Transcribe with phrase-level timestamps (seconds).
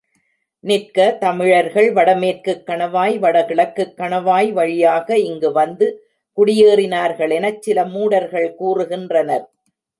[0.59, 6.03] நிற்க, தமிழர்கள் வடமேற்குக் கணவாய், வடகிழக்குக் கணவாய் வழியாக இங்கு வந்து
[6.37, 9.45] குடியேறினார்களெனச் சில மூடர்கள் கூறுகின்றனர்.